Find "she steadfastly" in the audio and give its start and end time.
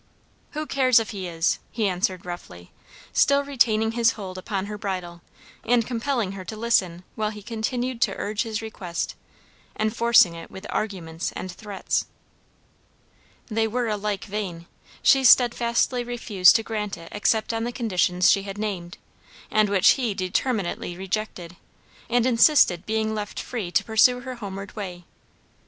15.03-16.03